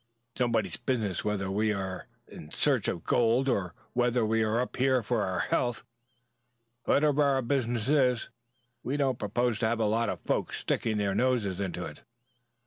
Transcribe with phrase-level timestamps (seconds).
[0.33, 4.77] It's nobody's business whether we are in search of gold or whether we are up
[4.77, 5.83] here for our health.
[6.85, 8.29] Whatever our business is,
[8.81, 12.01] we don't propose to have a lot of folks sticking their noses into it."